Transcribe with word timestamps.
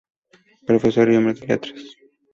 Profesor 0.65 1.11
y 1.11 1.15
hombre 1.15 1.35
de 1.35 1.45
Letras. 1.45 1.95